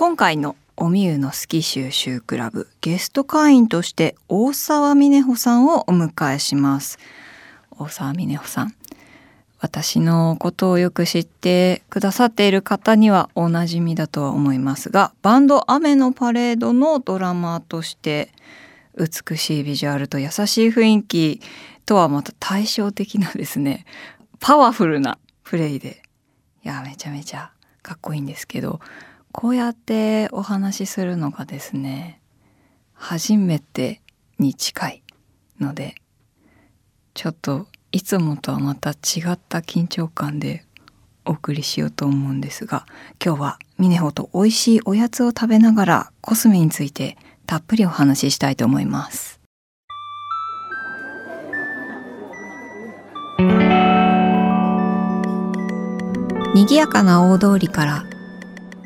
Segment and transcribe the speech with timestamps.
[0.00, 6.98] 今回のおみゆの好き収集クラブゲスト会員として大沢峰穂さんをお迎えします。
[7.78, 8.74] 大沢峰穂さん
[9.58, 18.32] 私のことをよく知ってくださっている方にはおなじみだとは思いますがバンド「雨のパレード」のドラマーとして
[18.96, 21.42] 美しいビジュアルと優しい雰囲気
[21.84, 23.84] とはまた対照的なですね
[24.38, 26.00] パワフルなプレイで
[26.64, 27.50] いやめちゃめちゃ
[27.82, 28.80] かっこいいんですけど
[29.32, 32.20] こうやってお話しするのがですね
[32.94, 34.00] 初めて
[34.38, 35.02] に近い
[35.60, 35.94] ので
[37.14, 38.94] ちょっといつもとはまた違
[39.32, 40.64] った緊張感で
[41.24, 42.86] お送りしようと思うんですが
[43.24, 47.16] 今日はミネホと美味しいおやつを食べながらコスメについて
[47.46, 49.40] たっぷりお話ししたいと思います。
[56.52, 58.09] 賑やかな大通りから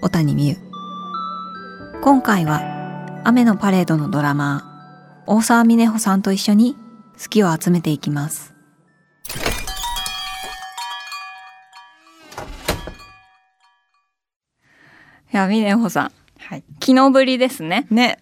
[0.00, 0.56] 小谷美優。
[2.02, 2.62] 今回は
[3.24, 6.76] 雨のパレードのドラマー大沢峰穂さんと一緒に
[7.20, 8.54] 好きを集めていきます。
[15.32, 16.64] いや峰穂さんはい。
[16.80, 17.88] 昨日ぶりですね。
[17.90, 18.18] ね、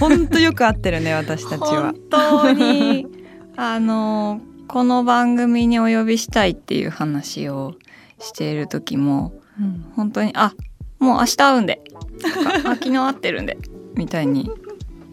[0.00, 1.92] 本当よく合ってるね私たちは。
[1.92, 1.94] 本。
[2.10, 3.06] 当に。
[3.56, 7.74] あのこの番組にお呼びしたいっていう話を
[8.18, 9.84] している時もうん。
[9.94, 10.54] 本当にあ
[11.00, 11.82] もう明日会うんで。
[12.20, 13.58] とかあ昨日会ってるんで。
[13.94, 14.48] みたいに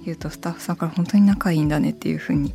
[0.06, 2.54] 言うとスタッフさんから本当に仲いいんだねっていう風に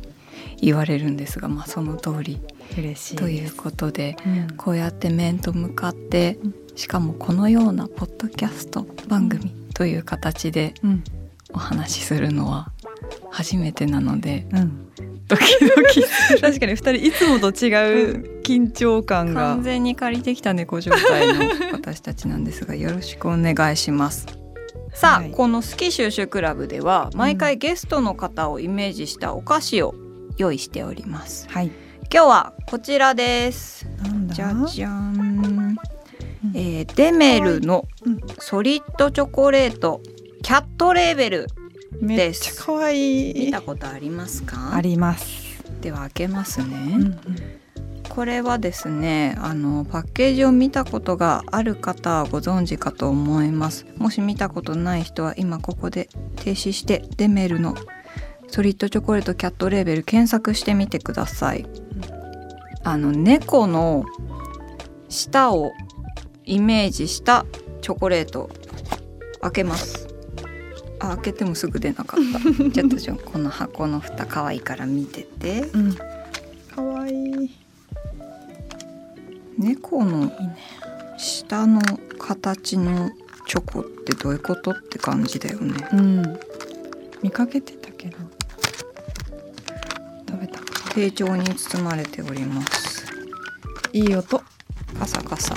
[0.61, 2.39] 言われるんですがまあその通り。
[2.77, 4.57] 嬉しいということでうん。
[4.57, 11.03] こうやって面と向かってうんしかもこのようなポッドキャスト番組という形でうん。
[11.53, 12.71] お話しするのは
[13.29, 14.89] 初めてなのでうん。
[15.27, 16.03] ドキドキ
[16.41, 17.69] 確かに二人いつもと違
[18.11, 19.63] う緊張感が完。
[19.63, 24.27] 全に借りてきた猫状態の私たちなんですがよろしくお願いします。
[24.93, 29.95] さあ、はいこの好き収集クラブでは毎回ゲストの方をイメージしたお菓子を
[30.37, 31.47] 用意しております。
[31.49, 31.71] はい。
[32.13, 33.87] 今日はこちらです。
[34.27, 35.15] じゃじゃん。
[35.15, 35.75] うん
[36.55, 40.01] えーデメルのうんソリッドチョコレート
[40.43, 41.47] キャットレーベル
[41.99, 43.45] めっちゃ可愛い。
[43.45, 44.73] 見たことありますか？
[44.73, 45.63] あります。
[45.81, 47.19] では開けますね、うん
[48.09, 53.87] これはですねあのパッケージを見たことがある方はご存知かと思います。
[53.97, 57.73] もし見たことない人は今ここで停止してデメルの
[58.49, 61.65] ソリッドチョコレートキャットレーベル検索してみてください。
[62.83, 64.05] あの猫の
[65.09, 65.71] 舌を
[66.45, 67.47] イメージした
[67.81, 68.51] チョコレート
[69.41, 70.12] 開けます
[71.03, 75.95] あ開けてもすぐ出なかったちょっとじゃあこの箱の蓋可愛いから見ててうん。
[76.73, 77.57] 可愛いい。
[79.57, 80.31] 猫の
[81.17, 81.81] 下の
[82.17, 83.11] 形の
[83.47, 86.39] チョコってどういうことって感じだよねうん。
[87.21, 88.17] 見かけてたけど。
[90.29, 90.59] 食べた。
[90.93, 93.05] 丁重に包まれております
[93.91, 94.41] いい音。
[94.97, 95.55] カサカサ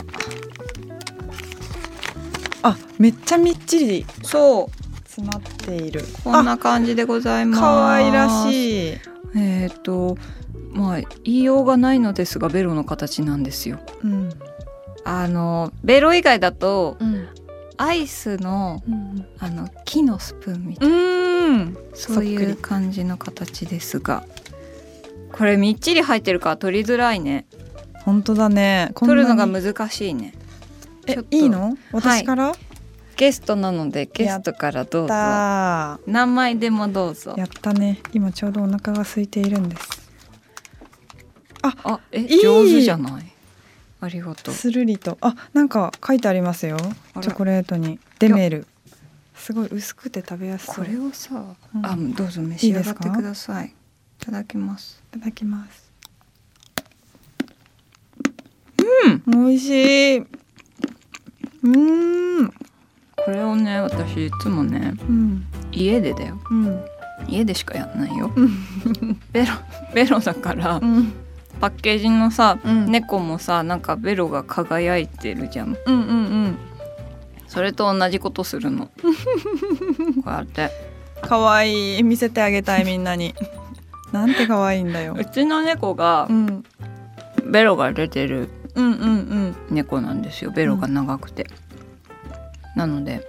[2.62, 4.75] あ、めっちゃみっちりそう
[5.16, 6.02] 詰まっている。
[6.22, 8.98] こんな感じでございます可愛らいしい。
[9.34, 10.18] えっ、と
[10.72, 14.30] まあ言いようがないのですがベロの形なんですようん。
[15.04, 17.28] あのベロ以外だとうん。
[17.78, 19.26] アイスのうん。
[19.38, 21.78] あの木のスプーンみたいなうん。
[21.94, 24.24] そういう感じの形ですが
[25.32, 27.46] これみっちり入ってるから取りづらいね
[28.04, 28.92] 本当だね。
[28.94, 30.32] 取にるのが難しいね
[31.08, 31.76] えいいの？
[31.92, 32.52] 私から？
[33.16, 38.00] ゲストなのでゲストからどうぞだ何枚でもどうぞやったね。
[38.12, 39.88] 今ちょうどお腹が空いているんです。
[41.62, 43.32] あえいい上手じゃない？
[44.00, 46.76] ありがとうするりと、あ、なんか書いてありますよ。
[47.20, 48.66] チョコレートにデメル。
[49.34, 50.84] すごい薄くて食べやすそう。
[50.84, 53.70] これいをさ、うんあどうぞ召し上がってくださいい
[54.24, 55.90] ただきますただきます。
[59.26, 60.18] うん美味しい。
[60.18, 62.54] うーん。
[63.24, 65.46] これをね私いつもねうん。
[65.72, 66.38] 家でだよ。
[66.50, 66.84] うん。
[67.28, 68.30] 家でしかやんないよ。
[68.34, 68.50] うん。
[69.32, 69.52] ベロ
[69.94, 71.12] ベロだからうん。
[71.60, 72.86] パッケージのさ、うん。
[72.90, 76.58] 猫もさなんかベロが輝いてるじゃんうんうん。
[77.48, 78.86] それと同じことするの。
[80.22, 80.70] こうやって。
[81.22, 83.34] 可愛い見せてあげたいみんなに。
[84.12, 85.16] なんて可愛いんだよ。
[85.18, 86.64] うちの猫がうん。
[87.50, 89.56] ベロが出てるうんうんうん。
[89.70, 90.50] 猫なんですよ。
[90.50, 91.46] ベロが長くて、
[92.76, 93.26] なので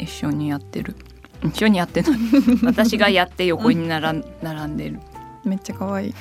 [0.00, 0.96] 一緒にやってる。
[1.44, 2.18] 一緒にやってない。
[2.64, 4.98] 私がやって横に並ん並んでる。
[5.44, 6.14] めっちゃ可愛い。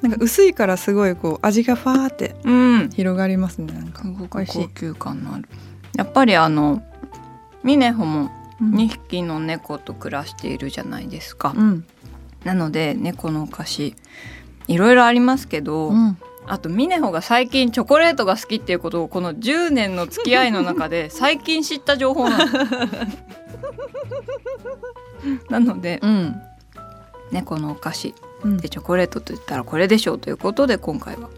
[0.00, 2.90] なんか薄いからすごいこう味がファーってうん。
[2.90, 4.02] 広がりますねなんか。
[4.02, 4.62] すごく美味しい。
[4.62, 5.48] 高級感のある。
[5.96, 6.82] やっぱりあの
[7.62, 8.30] ミネホも
[8.60, 8.74] うん。
[8.74, 11.84] 2匹の猫と暮らしているじゃないですか、うん。
[12.44, 13.96] なので猫のお菓子
[14.68, 16.16] いろいろありますけど、うん
[16.46, 22.46] あとミネホが最近チョコレートが好きっていうことをこの10年の付き合いの中で 最近知った情報なの。
[25.50, 26.40] なのでうん。
[27.30, 28.56] 猫のお菓子うん。
[28.56, 31.28] でチョコレートと言ったらこれでしょうということで今回は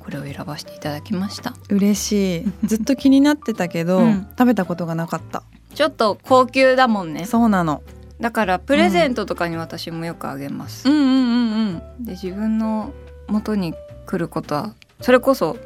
[0.00, 1.54] これを選ばせていただきました。
[1.68, 2.52] 嬉しい。
[2.64, 4.26] ずっと気になってたけど、うん。
[4.38, 5.42] 食べたことがなかった。
[5.74, 7.26] ちょっと高級だもんね。
[7.26, 7.82] そうなの。
[8.20, 12.04] だからプレゼントとかに私もよくあげます、んうんうん。
[12.04, 12.92] で自分の
[13.28, 13.74] 元に
[14.08, 15.58] 来ることはそれこそ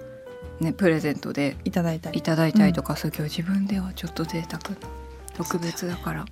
[0.58, 2.18] ねプレゼントでいただいたり。
[2.18, 4.60] いただいたりとかするけど、自分ではちょっと贅沢
[5.34, 6.26] 特別だから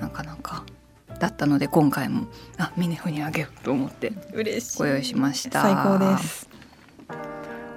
[0.00, 0.64] なかなか
[1.18, 2.26] だったので今回も
[2.58, 4.78] あミネホにあげようと思って嬉しい。
[4.78, 5.62] ご用意しました。
[5.62, 6.48] 最高です。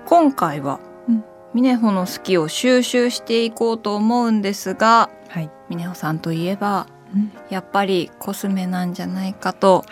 [0.06, 0.80] 今回は、
[1.10, 1.24] うん。
[1.56, 6.86] ミネホの好きを収集していこうと思うんですがはい、ミネホさんといえば
[7.16, 7.32] うん。
[7.50, 9.84] やっぱりコスメなんじゃないかと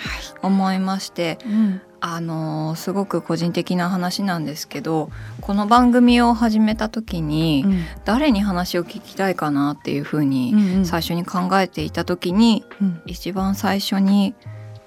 [0.44, 5.10] 思いましてうんあのーすごく個人的な話なんですけど
[5.40, 7.66] この番組を始めた時に、
[8.04, 13.02] 誰に話を聞きたいかなっていうふうにうん最初に考えていた時にうん。
[13.06, 14.36] 一番最初に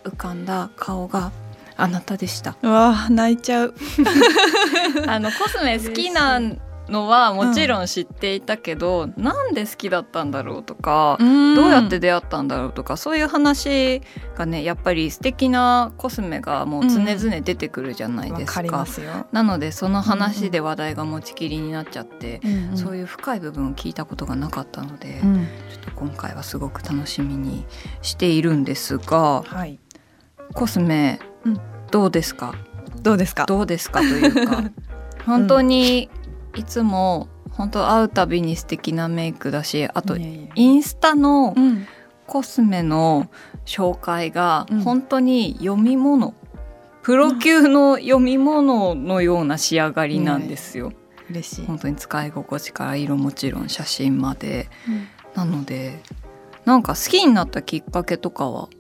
[0.05, 1.33] 浮かんだ顔が
[1.79, 2.59] あなたでした。
[2.63, 3.75] うわ泣いちゃう。
[5.09, 6.39] あのコスメ好きな
[6.89, 14.03] のはもちろん知っていたけど、なんで好きだったんだろうとか、どうやって出会ったんだろうとかそういう話
[14.37, 25.47] がねやっぱり素敵なコスメがもう常々出てくるじゃっわかりますよ、なのでその話で話題が持ちきりになっちゃって、うんそういう深い部分を聞いたことがなかったので、うん。
[25.71, 27.65] ちょっと今回はすごく楽しみに
[28.03, 29.79] しているんですがはい。
[30.55, 31.61] コスメ、うん。
[31.91, 32.55] どうですか？
[33.03, 33.47] どうですか？
[33.47, 34.63] どうですかというか
[35.27, 36.09] 本当に
[36.57, 41.87] いつも本当会うたびに素敵なメイクだしあとインスタのうん。
[42.27, 43.31] コスメの
[43.67, 44.81] 紹介がうん。
[44.81, 46.35] 本当に読み物、
[47.05, 50.93] プロ級の読み物のような仕上がりなんですよ。
[51.31, 54.69] 嬉しい、本当に使い心地から色もちろん写真まで。
[55.37, 56.03] なので
[56.65, 58.63] なんか好きになったきっかけとかは？
[58.63, 58.71] 好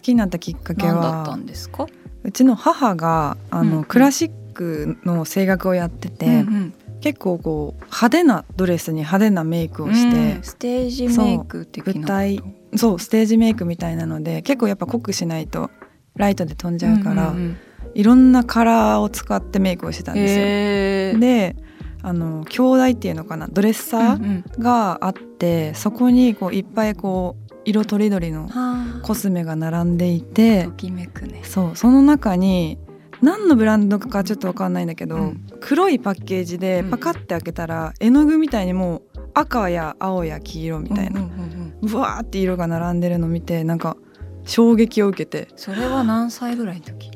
[0.00, 1.86] きになったきっかけ何だったはんですか？
[2.22, 3.84] うちの母があの、うん。
[3.84, 11.98] クラシックの声楽をやってて、うん結構こう派手なドレスに派手なメイクうんをしてうん、ステージメイク的なこと？
[12.00, 12.42] 舞台
[12.76, 15.70] そうステージメイクみたいなので結構やっぱ濃くしないと
[16.16, 17.56] ライトで飛んじゃうから、んんん
[17.94, 21.20] いろんなカラーを使ってメイクをしてたんですよ。
[21.20, 21.56] で
[22.02, 23.48] あの兄弟っていうのかな？
[23.48, 24.44] ドレッサうんうん。
[24.46, 29.00] ーがあって、そこにこういっぱいこう色とりどりのはあ。
[29.02, 31.40] コスメが並んでいてときめくね。
[31.44, 32.78] そうその中に
[33.22, 35.46] 何のブランドかちょっと分かんないんだけど、うん。
[35.60, 36.90] 黒いパッケージでうん。
[36.90, 39.02] パカッて開けたら、絵の具みたいにもう
[39.34, 41.40] 赤や青や黄色みたいな、うんうんうん
[41.82, 41.90] うん。
[41.90, 43.96] ブワーって色が並んでるの見てなんか
[44.44, 45.48] 衝撃を受けて。
[45.56, 47.10] それは何歳ぐらいの時？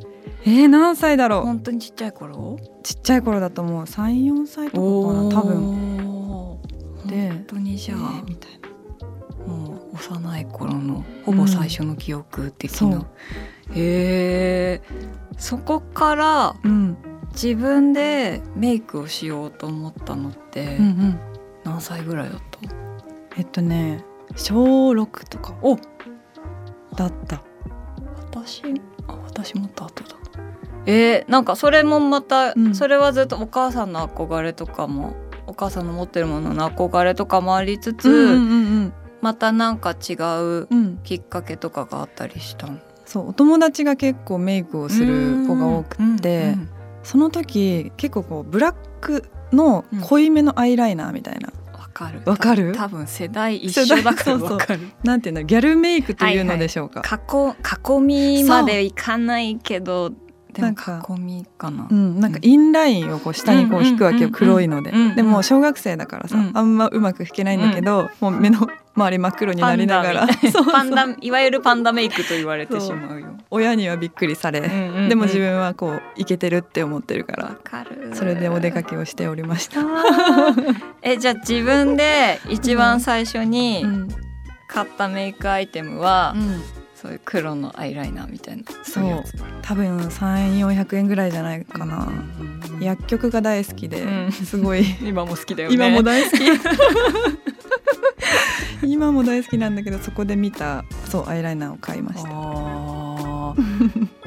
[0.45, 1.43] えー、何歳だろう？
[1.43, 2.59] 本当にちっちゃい頃？
[2.83, 6.59] ちっちゃい頃だともう34歳とかかな多分。
[7.07, 8.63] 分で本当にじゃあ、えーみたいな。
[9.47, 13.07] もう幼い頃のほぼ最初の記憶的な、そう
[13.75, 14.83] へえ
[15.39, 16.97] そこからうん。
[17.33, 21.21] 自分でメイクをしようと思ったのってうんうん。
[21.65, 22.59] 何歳ぐらいだった、
[23.39, 24.05] えっとね
[24.37, 25.55] 小6とか。
[25.63, 25.77] お！
[26.95, 27.43] だった。
[28.31, 28.63] 私
[29.09, 30.17] あ私もっと後だ。
[30.85, 32.75] えー、なんかそれもまた、うん。
[32.75, 35.15] それはずっとお母さんの憧れとかも
[35.47, 40.99] お母さんの持ってるものの憧れとかもありつつ、うんうんまたなんか違ううんうん。
[41.05, 42.79] きっかけとかがあったりしたの？
[43.13, 46.57] そうお友達が結構メイクをする子が多くって、
[47.03, 52.23] その時結構こうブラックの濃いめのアイライナーみたいな、わかる。
[52.25, 52.73] わかる？
[52.73, 54.57] た多分世代一緒だから世代そうそう。
[54.57, 55.43] わかるなんていうの？
[55.45, 60.11] ギャルメイクというのでしょうか、囲囲みまでいかないけど
[60.61, 61.89] なんか囲みかな。
[61.91, 66.51] うん、なんかインラインをこう下にこう引くわけよ、うん黒いので、でも小学生だからさ、うん。
[66.55, 70.27] あんまうまく引けないんだけど、もう目の周り真っ黒になりながら。
[70.73, 71.31] パンダい。
[71.31, 73.29] わゆるパンダメイクと言われてしまうよ。
[73.51, 74.61] 親にはびっくりされ、
[75.09, 78.11] でも自分はこういけてるって思ってるからわかる。
[78.15, 79.81] それでお出かけをしておりました。
[81.03, 84.09] えじゃあ自分で一番最初にうん。
[84.73, 88.63] 買ったメイクアイテムは、うんそういう黒のアイライナーみたいな。
[88.85, 89.25] そう。
[89.61, 94.33] 多分3400円ぐらいじゃないかな、うん薬局が大好きで、うん。
[94.33, 94.85] すごい。
[95.03, 95.75] 今も好きだよね。
[95.75, 96.43] 今も大好き。
[98.87, 102.29] 今も大好きなんだけどそこで見たそうアイライナーを買いました、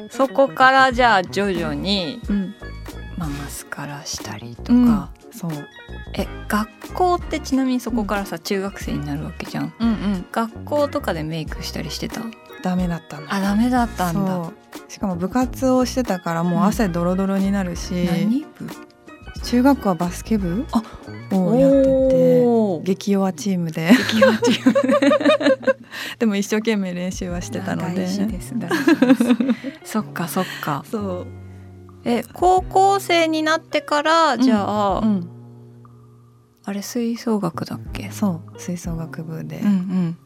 [0.09, 2.55] そこからじゃあ徐々に、うん、
[3.17, 5.09] まあ、マスカラしたりとか、うん。
[5.31, 5.51] そう。
[6.13, 9.73] え学校ってちなみにそこからさ、中学生になるわけじゃん。
[9.77, 10.25] うんうん。
[10.31, 12.21] 学校とかでメイクしたりしてた？
[12.65, 14.51] ダメだったんだあダメだったんだ。
[14.87, 18.67] しかも部活をしてたからもう汗ドロドロになるし、何部？
[19.43, 20.65] 中学校はバスケ部？
[20.71, 20.81] あ
[21.31, 23.91] をやってて激弱チームで。
[24.09, 24.73] 激弱チーム。
[26.17, 28.07] でも一生懸命練習はしてたので。
[29.83, 30.83] そっかそっか。
[30.89, 31.27] そう。
[32.03, 35.27] え高校生になってからじゃあ、うん、
[36.63, 38.09] あれ吹奏楽だっけ？
[38.11, 38.59] そう。
[38.59, 40.17] 吹奏楽部で、うんうん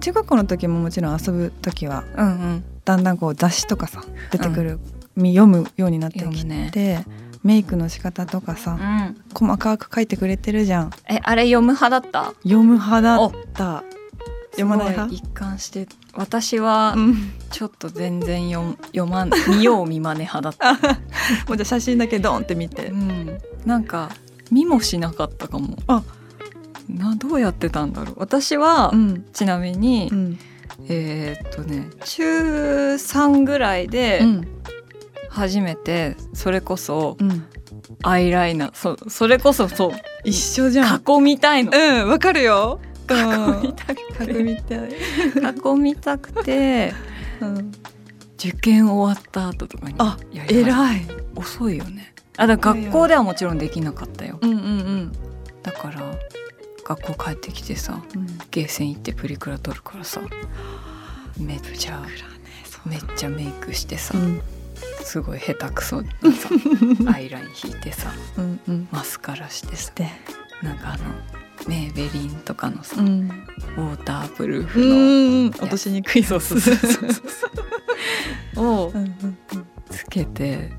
[0.00, 2.64] 中学校の時ももちろん遊ぶ時はうんうん。
[2.84, 4.78] だんだんこう雑誌とかさ出てくる、
[5.16, 6.70] み読むようになってき読むね。
[6.72, 7.04] て、
[7.44, 9.16] メイクの仕方とかさうん。
[9.34, 10.90] 細かく書いてくれてるじゃん。
[11.08, 12.24] えあれ読む派だった？
[12.42, 13.84] 読む派だった。
[14.52, 15.14] 読まない派？
[15.14, 17.32] 一貫して私はうん。
[17.50, 20.72] ちょっと全然読読まん見よう見まね派だった、
[21.48, 22.86] もうじゃあ写真だけドンって見て。
[22.88, 24.10] うん、なんか
[24.50, 25.76] 見もしなかったかも。
[25.86, 26.02] あ
[26.88, 28.14] などうやってたんだろう。
[28.18, 29.24] 私は、うん。
[29.32, 30.38] ちなみに、うん。
[30.88, 34.48] えーっとね中3ぐらいでうん。
[35.28, 37.46] 初めてそれこそうん。
[38.02, 39.92] アイライナーそうそれこそそう
[40.24, 41.02] 一緒じゃん。
[41.06, 41.72] 囲みたいの。
[41.74, 42.80] うんわかるよ。
[43.08, 44.96] 囲みたく囲みたい、て
[45.68, 46.94] 囲みたくて
[47.40, 47.72] うん、
[48.36, 51.06] 受験終わった後とかにあ偉い。
[51.34, 52.14] 遅いよね。
[52.36, 54.38] あだ学校ではもちろんできなかったよ。
[54.40, 55.12] うんうん。
[55.62, 56.00] だから
[56.84, 58.26] 学校帰ってきてさうん。
[58.50, 60.20] ゲーセン行ってプリクラ撮るからさ
[61.38, 62.02] めっちゃ
[62.84, 64.42] めっちゃメイクしてさ、うん。
[65.04, 66.48] すごい下手くそなさ
[67.14, 68.88] アイライン引いてさうんうん。
[68.90, 70.08] マスカラしてさで
[70.62, 71.04] なんかあの
[71.68, 73.28] メーベリンとかのさ、うん。
[73.76, 74.86] ウォータープルーうフの、
[75.46, 76.90] ん落としにくいそうそうそうそう
[78.54, 78.92] そうを
[79.90, 80.72] つけて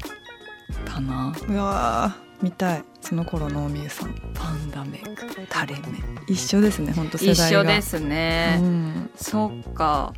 [0.86, 1.34] たな。
[1.48, 2.84] うわー見たい。
[3.02, 4.14] その頃の大宮さん。
[4.34, 5.76] パンダメイク垂れ
[6.28, 7.62] 一緒ですね本当世目代が。
[7.62, 9.10] 一緒ですね、うん。
[9.16, 10.14] そっか。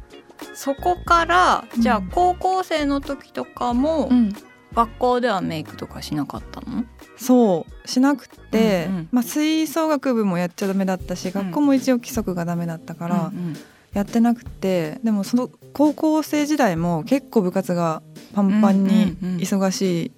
[0.53, 4.34] そこからじゃあうん高校生の時とかも、うん。
[4.74, 6.84] 学校ではメイクとかしなかったの？
[7.15, 9.08] そうしなくて、うんうん。
[9.12, 13.55] まあ、吹奏楽部もやっちゃダメだったし、学校も一応規則がダメだったからうんうん。
[13.94, 18.03] やってなくてでもその高校生時代も結構部活が
[18.34, 20.12] パンパンにうんうんうん忙し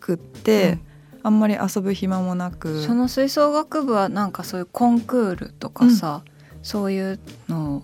[0.00, 0.78] くって、
[1.22, 2.82] あんまり遊ぶ暇もなく。
[2.82, 6.22] その吹奏楽部はなんかそういうコンクールとかさ、
[6.62, 7.82] そういうの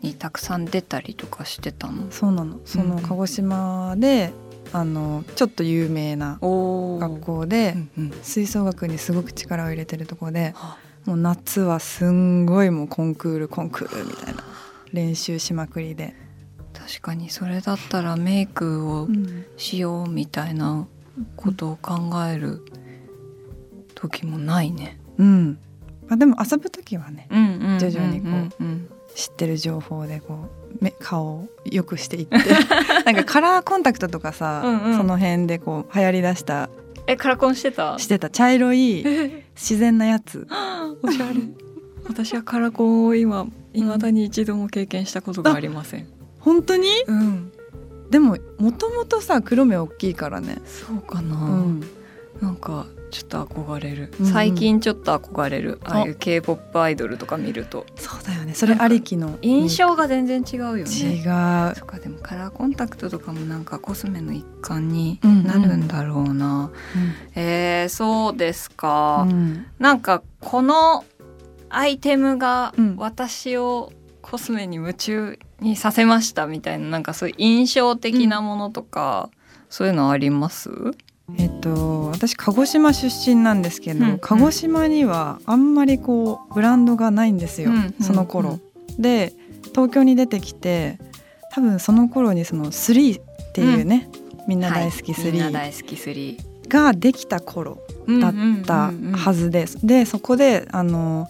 [0.00, 2.10] にたくさん出たりとかしてたの？
[2.10, 2.60] そうなの。
[2.64, 4.32] その鹿児島で、
[4.72, 8.12] あのちょっと有名なお学校で、うんうん。
[8.22, 14.44] 吹奏楽にすごく力を入れてるところではもう夏はすんごいもうコンクールコンクールみたいな
[14.92, 16.14] 練習しまくりで、
[16.72, 19.08] 確かにそれだったらメイクを
[19.56, 20.86] しようみたいな
[21.36, 21.94] ことを考
[22.26, 22.62] える
[23.94, 24.98] 時もないね。
[25.18, 25.58] うん。
[26.08, 27.26] まあ、でも遊ぶ時はね
[27.78, 28.28] 徐々にこ
[28.60, 30.48] う知ってる情報でこ
[30.80, 32.36] う目顔を良くしていって。
[33.04, 34.62] なんかカラーコンタクトとかさ、
[34.96, 36.68] その辺でこう流行りだした
[37.06, 37.98] えカラコンしてた？
[37.98, 38.30] してた。
[38.30, 39.04] 茶色い
[39.54, 40.46] 自然なやつ。
[41.02, 41.34] おしゃれ。
[42.06, 46.06] 私はカラコンを今いまだに一度も経験したことがありません。
[46.40, 46.88] 本当に？
[47.06, 47.52] うん、
[48.12, 51.38] でももともとさ黒目大きいからね、そうかな、う
[51.68, 51.82] ん、
[52.42, 54.32] なんかちょっと憧れる、うんうん。
[54.32, 55.80] 最近ちょっと憧れる。
[55.84, 56.00] あ。
[56.00, 57.86] あいう K-POP アイドルとか見ると。
[57.96, 58.54] そうだよね。
[58.54, 59.38] それありきの。
[59.40, 60.82] 印象が全然違うよね。
[60.82, 61.22] 違う。
[61.74, 65.46] そっかでもカラーコンタクトとかもなんかコスメの一環にうんうん。
[65.46, 66.70] なるんだろうな、
[67.34, 69.66] えー、そうですか、うん。
[69.78, 71.04] なんかこの
[71.70, 72.96] アイテムがうん。
[72.96, 73.92] 私を
[74.22, 79.30] コスメに夢中にさせましたみたいななんかそういう印象的なものとか、
[79.68, 80.70] そういうのあります？
[81.38, 88.58] えっと私鹿児島出身なんですけど、うん鹿児島にはあんまりこうブランドがないんですよ、うんその頃、
[88.98, 89.32] で
[89.70, 90.98] 東京に出てきて
[91.52, 94.08] 多分その頃にその3っていうね、
[94.46, 95.32] みんな大好きはい。
[95.32, 99.86] 3大好き3ができた頃だったはずです。
[99.86, 101.28] でそこであの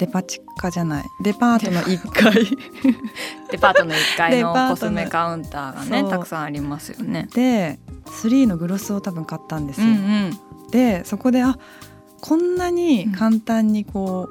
[0.00, 1.04] デパ地下じゃない。
[1.22, 2.32] デパートの1階。
[3.52, 7.28] デパートの1階のコスメカウンターがねたくさんありますよね。
[7.34, 9.88] で3のグロスを多分買ったんですよ。
[9.88, 10.70] うんうん。
[10.70, 11.58] でそこであ
[12.22, 14.30] こんなに簡単にこ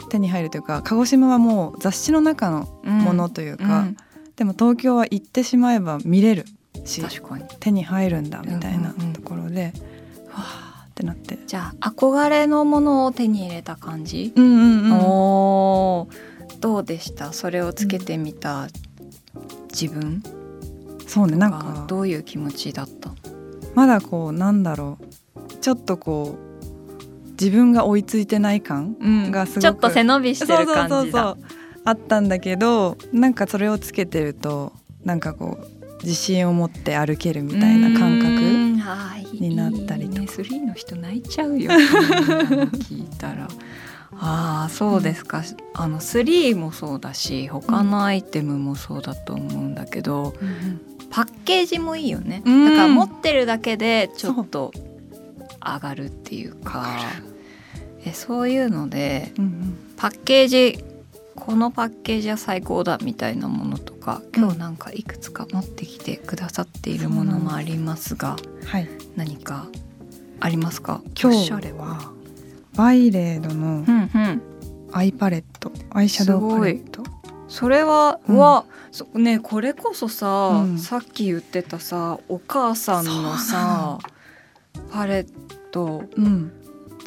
[0.00, 3.96] う手に入るというか鹿児島はもう雑誌の中のうんものといううか、ん。
[4.36, 6.46] でも東京は行ってしまえば見れる
[6.84, 7.02] し
[7.58, 9.12] 手に入るんだみたいなうんうんうん。
[9.14, 9.72] ところで、
[10.32, 10.67] わー
[10.98, 11.38] ってなって。
[11.46, 16.58] じゃあ憧れのものを手に入れた感じ、うんうんうん、おー。
[16.58, 17.32] どうでした？
[17.32, 18.66] それをつけてみた
[19.70, 20.24] 自分？
[21.06, 23.12] そうねなんがかどういう気持ちだった？
[23.76, 25.54] まだこうなんだろう。
[25.60, 29.30] ちょっとこう自分が追いついてない感うん。
[29.30, 29.62] がすごく。
[29.62, 30.88] ちょっと背伸びしてる感じだ。
[30.88, 31.36] そうそうそう
[31.84, 34.72] あったんだけどなんかそれをつけてると
[35.04, 38.57] なんかこう自信を持って歩けるみたいな感覚覚
[39.32, 40.20] になったりとか。
[40.20, 41.70] ね、3の人泣いちゃうよ。
[41.70, 43.48] 聞いたら。
[44.20, 45.42] ああそうですか、
[45.74, 50.34] あの3もそうだし他のアイテムもそうだと思うんだけど、
[51.10, 52.64] パッケージもいいよね、うん。
[52.64, 54.72] だから持ってるだけでちょっと
[55.64, 56.90] 上がるっていうかわか。
[58.04, 59.78] えそういうのでうんうん。
[59.96, 60.84] パッケージ
[61.40, 68.88] このパッケージは最高だみたいなものとか今日なんかいくつか持ってきてくださっているものもありますがはい。
[69.16, 69.66] 何か
[70.40, 71.02] ありますか？
[71.20, 72.12] 今日はは。
[72.74, 74.42] バイレードのうんうん。
[74.92, 77.02] アイパレットアイシャドウパレット。
[77.48, 78.38] それは、ううん。
[78.38, 80.78] わそねこれこそさ、うん。
[80.78, 83.98] さっき言ってたさお母さんのさ
[84.92, 85.26] パレッ
[85.72, 86.52] トうん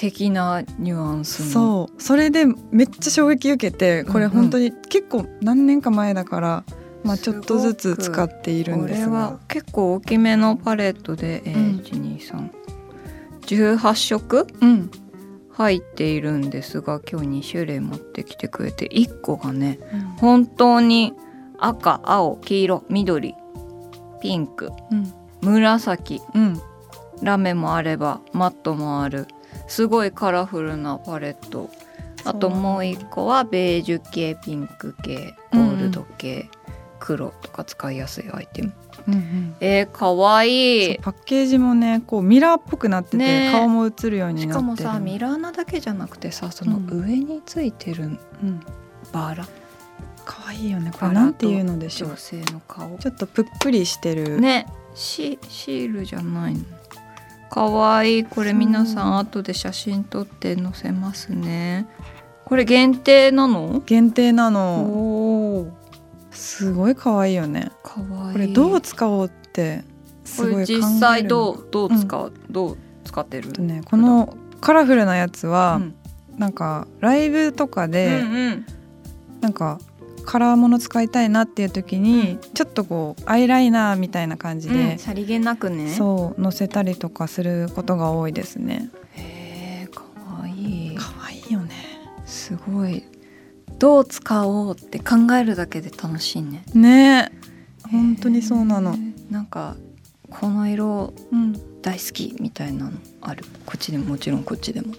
[0.01, 2.01] 的なニュアンスのそう。
[2.01, 4.41] それでめっちゃ衝撃受けてこれうんうん。
[4.41, 6.63] 本当に結構何年か前だから、
[7.03, 9.15] まあ、ちょっとずつ使っているんこれですが。
[9.17, 11.61] は結構大きめのパレットで、えうん。
[11.85, 12.19] ー、
[13.45, 14.47] 12318色？
[14.61, 14.89] うん。
[15.53, 19.79] 入っているんですが今日2種類持ってきてくれて1個がね
[20.17, 21.13] 本当に
[21.59, 23.35] 赤青黄色緑
[24.21, 25.13] ピンクうん。
[25.41, 26.59] 紫うん。
[27.21, 29.27] ラメもあればマットもある
[29.71, 31.69] すごいカラフルなパレット。
[32.25, 36.49] あともう一個はベージュ系ピンク系ゴールド系、
[36.99, 38.73] 黒とか使いやすいアイテム。
[39.07, 39.55] うんうん。
[39.61, 40.99] えー、かわいい。
[40.99, 44.61] パッケージもねこうミラーっぽくなってて、ね顔も映るようにしなってる。
[44.61, 47.05] かもさミラーなだけじゃなくてさそのうん。
[47.05, 48.07] 上についてるう
[48.45, 48.59] ん、
[49.13, 49.47] バラ、
[50.25, 50.91] 可愛いよね。
[50.91, 52.97] こバラとれなんていうのでしょ女う性の顔。
[52.97, 54.67] ちょっとぷっくりしてる、ね。
[54.95, 56.59] シシールじゃないの
[57.51, 58.23] かわいい。
[58.23, 61.85] これ皆さん後で写真撮って載せますね。
[62.45, 63.83] これ限定なの？
[63.85, 64.85] 限定なの。
[64.85, 65.71] おお
[66.31, 67.71] すごい可愛いよね。
[67.83, 68.33] かわいい。
[68.33, 69.83] これどう使おうって
[70.23, 73.51] すごい実際どううどう使う、どう使ってる？
[73.51, 75.95] とねこのカラフルなやつは、うん。
[76.37, 78.65] なんかライブとかで、うんうん。
[79.41, 79.79] なんか
[80.25, 84.75] カラーもの使いたいなっていう時に、ちょっとこうアイライナーみたいな感じうん。
[84.75, 85.89] で、さりげなくね。
[85.89, 88.89] そう載せたりとかすることが多いですね。
[89.13, 90.03] へえか
[90.39, 90.95] わいい。
[90.97, 91.71] 可愛いよね。
[92.25, 93.03] すごい。
[93.79, 96.63] どう使おうって考えるだけで楽しいね。
[96.73, 97.31] ね。
[97.91, 98.95] 本当にそうなの。
[99.29, 99.75] なんか
[100.29, 101.71] この色うん。
[101.81, 103.43] 大好きみたいなのある？
[103.65, 104.93] こっちでももちろんこっちでも。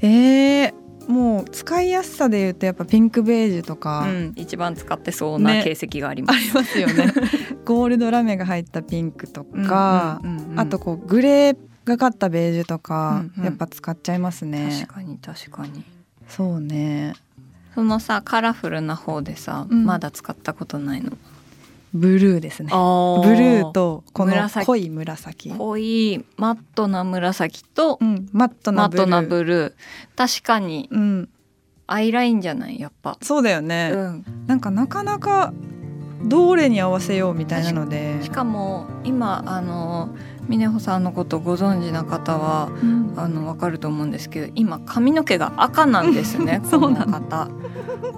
[0.00, 0.74] えー、
[1.08, 6.36] もう使いやすさで言うとやっぱピンクベージュとか、うん、一番使ってそうなね形跡があります。
[6.36, 7.12] ありますよね。
[7.64, 10.60] ゴールドラメが入ったピンクとか、うんうんうんうん。
[10.60, 13.44] あとこうグレーがかったベージュとか、うんうん。
[13.44, 14.70] やっぱ使っちゃいますね。
[14.80, 15.84] 確かに確かに。
[16.28, 17.14] そうね。
[17.74, 19.84] そのさカラフルな方でさ、うん。
[19.84, 21.12] まだ使ったことないの？
[21.94, 22.70] ブルーですね。
[22.70, 24.66] ブブルーとこの紫。
[24.66, 25.50] 濃い紫。
[25.50, 30.16] 濃いマットな紫とうん、マットなブルー。
[30.16, 31.28] 確かにうん、
[31.86, 35.52] アイラインじゃないやっぱ、そうだよね、うん、なんかなかなか
[36.24, 38.22] どれに合わせようみたいなので。
[38.22, 40.14] しかも今あの
[40.48, 43.14] 峰穂さんのことご存知な方はうん。
[43.16, 47.06] あの分かると思うんですけど今髪の毛が赤なんですねこ そうなの。
[47.06, 47.48] の方。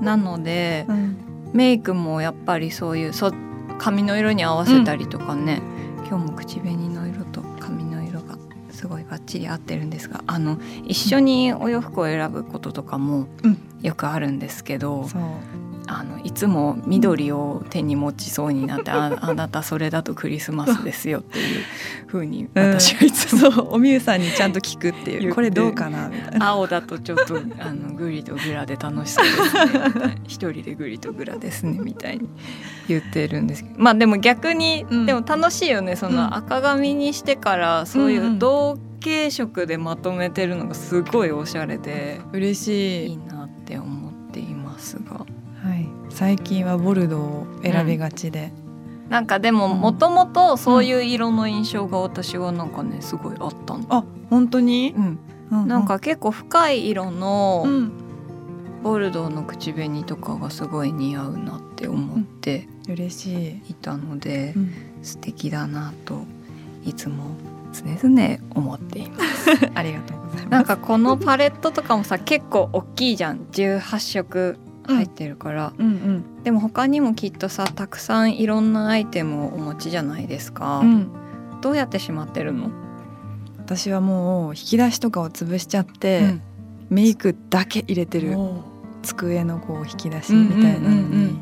[0.01, 1.17] なのでうん。
[1.53, 3.33] メイクもやっぱりそういうそ
[3.79, 5.61] 髪の色に合わせたりとかね、
[6.09, 8.37] 今日も口紅の色と髪の色が
[8.70, 13.59] すごいバッチリ合ってるんですがあの一緒にお洋服を選ぶこととかもうん。
[13.85, 15.22] よくあるんですけど、そう
[15.87, 21.64] あのいつも緑を手に持ちそうになって「ああなたそれだとクリスマスですよ」っていう
[22.07, 25.35] ふうに私はいつも、そうおみゆさんにちゃんと聞くっていう。
[25.35, 26.49] これどうかなみたいな。
[26.51, 29.31] 青だとちょっとあのグリとグラで楽しそうで
[29.90, 30.16] すね。
[30.25, 32.29] 一人でグリとグラですねみたいに
[32.88, 33.75] 言ってるんですけど。
[33.79, 35.07] まあでも逆に、うん。
[35.07, 36.14] でも楽しいよねそうん。
[36.16, 38.38] の赤髪にしてからそういんううん。
[38.38, 42.20] 同系色でまとめてるのがすごいおしゃれで。
[42.33, 43.11] 嬉しい。
[43.11, 45.27] いいなって思っていますが。
[46.14, 48.53] はい、最近はボルドーを選びがちで、
[49.09, 49.81] なんかでもうん。
[49.81, 53.85] もともとそういう色の印象が私はなんかねすごいあったの。
[53.88, 54.94] あ本当に？
[54.96, 57.92] う、ん、なんか結構深い色のうん、
[58.83, 64.72] ボルドーの口紅とかがすごい似合うなって思って嬉しい、いたのでうん、
[65.03, 66.22] 素敵だなと
[66.85, 67.24] いつも
[67.72, 69.50] 常々思っています。
[69.74, 70.48] ありがとうございます。
[70.48, 73.40] なんかこのパレットとかもさ結構大きいじゃん。
[73.53, 76.42] 18色入ってるから、うんうん。
[76.44, 80.81] でも他にもきっとさたくさんいろんなアイテムをお持ちじゃないですか。
[80.81, 81.11] うん。
[81.61, 82.70] どうやってしまってるの、
[83.59, 86.42] 私はもう引き出しとかを潰しちゃって、うん。
[86.90, 88.37] メイクだけ入れてる。
[89.03, 91.27] 机のこう引き出しみたいなのうんうんうんうん。
[91.29, 91.40] に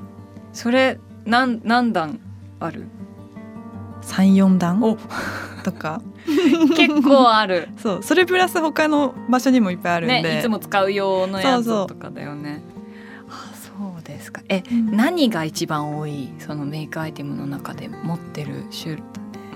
[0.52, 2.20] それ何何段
[2.61, 2.87] ある
[4.02, 4.98] ？34段お。
[5.62, 6.02] とか。
[6.76, 7.68] 結構ある。
[7.76, 8.02] そう。
[8.02, 12.62] それプラス他の場所にもいっぱいあるんで、ねいつも使う用のやつとかだよね
[14.22, 14.42] ですか？
[14.48, 14.96] え、うん。
[14.96, 19.02] 何が一番多いそのメイクアイテムの中で持ってる種類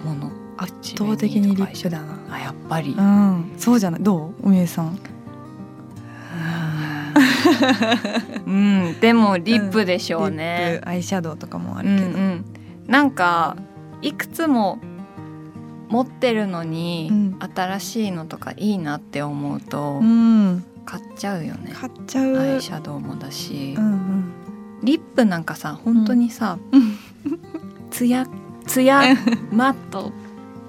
[0.05, 0.31] もの？
[0.59, 2.18] 圧倒的にリップだな。
[2.31, 3.52] あやっぱり、うん。
[3.59, 4.02] そうじゃない？
[4.02, 4.46] どう？
[4.46, 4.98] おみえさん。
[8.46, 10.85] うん、でもリップでしょうリねッ。
[10.85, 12.44] プアイシャドウとかもあうんるけど、うん、
[12.87, 13.57] なんか
[14.02, 14.79] いくつも
[15.88, 21.72] 持ってるのに、うん新しいのとかいいなって思うと、うん買っちゃうよね。
[21.74, 24.33] 買っちゃう、アイシャドウもだし、うんうん
[24.87, 26.96] リップなんかさ本当にさ、うん。
[27.90, 28.27] ツヤ
[28.66, 29.03] ツヤ
[29.51, 30.12] マット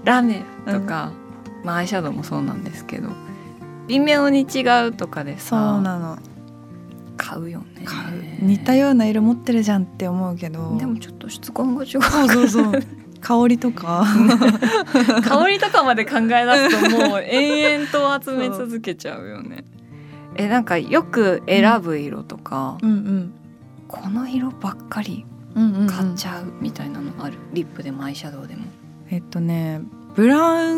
[0.03, 1.11] ラメとか、
[1.63, 3.09] まあアイシャドウもそうなんですけど
[3.87, 6.17] 微妙に違うとかでそうさなの。
[7.15, 7.83] 買うよね。
[7.85, 8.23] 買う。
[8.41, 10.77] 似たような色持ってるじゃんって思うけど。
[10.77, 12.01] でもちょっと質感が違う。
[12.01, 12.73] そうそうそう。
[13.21, 14.05] 香りとか。
[15.27, 19.63] 香りとかまで考え出すともう 延々と集め続けちゃうよね。
[20.35, 23.33] えなんかよく選ぶ色とか、うんうん
[23.87, 25.87] この色ばっかりうんうんうん。
[25.87, 28.65] 買っちゃうみたいなのある、リップでもアイシャドウでも。
[29.09, 29.81] えっとね
[30.15, 30.75] ブラウ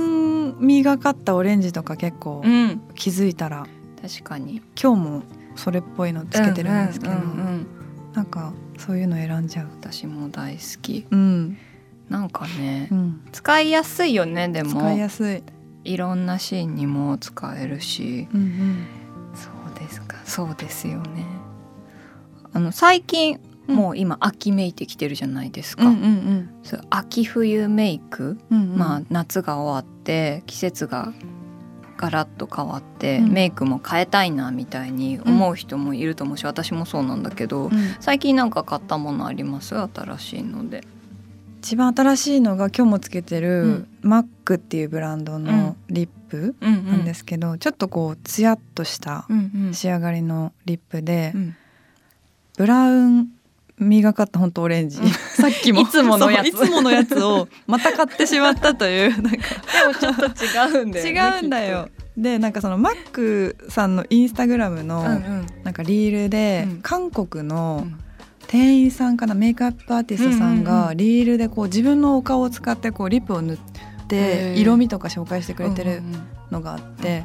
[0.52, 2.82] ンみがかったオレンジとか結構ん。
[2.96, 3.66] 気づいたら
[4.02, 4.62] 確かに。
[4.82, 5.24] 今日も
[5.56, 7.68] それっぽいのつけてるんですけど、うんうんうんうん。
[8.14, 9.68] なんかそういうの選んじゃう。
[9.80, 11.06] 私も大好き。
[11.10, 11.58] うん、
[12.10, 14.70] なんかね、うん、使いやすいよねでも。
[14.72, 15.44] 使いやすい、
[15.84, 18.28] いろんなシーンにも使えるし。
[18.34, 18.86] うんうん、
[19.36, 20.18] そうですか。
[20.26, 21.26] そうですよね
[22.54, 23.76] あの最近うん。
[23.76, 28.78] もう今秋めいてきてるじゃないですか、うんうんそう秋冬メイク、うんうん。
[28.78, 31.14] まあ夏が終わって季節が
[31.96, 33.30] ガラッと変わって、うん。
[33.30, 37.72] メイクも変えたいなみたいに思う人もいると思うし、私もそうなんだけど、うん。
[38.00, 39.76] 最近なんか買ったものあります？
[39.78, 40.84] 新しいので。
[41.62, 43.88] 一番新しいのが今日もつけてる、うん。
[44.02, 46.86] マックっていうブランドのリップうん。
[46.88, 49.74] なんですけど、ちょっとこうツヤっとしたうんうん。
[49.76, 51.56] 仕上がりのリップで、うん
[52.60, 53.30] ブラウン
[53.78, 55.10] みがかった本当オレンジ、うん。
[55.10, 55.80] さっきも。
[55.80, 56.48] いつものやつ。
[56.48, 59.22] いつものやつをまた買ってしまったという。
[59.22, 60.26] なんかでもちょっと
[60.76, 61.38] 違うんだよね。
[61.38, 61.88] 違うんだよ。
[62.18, 65.04] でなんかそのマックさんのインスタグラムの
[65.64, 66.82] なんかリールで、うん。
[66.82, 67.98] 韓国うのん。
[68.48, 73.60] 店員さんかなメイクアップアーティストさんがうリールでこう自分のお顔を使ってこうリップを塗っへ
[74.10, 74.56] てー。
[74.56, 76.02] 色味とか紹介してくれてる
[76.52, 77.24] のがあって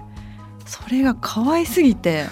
[0.67, 2.27] それが可愛すぎて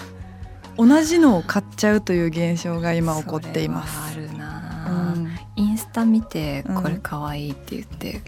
[0.77, 3.99] 同じのを買っちゃうという現象が今起こっています。
[3.99, 8.21] あるうな、んインスタ見てうんこれ可愛いって言って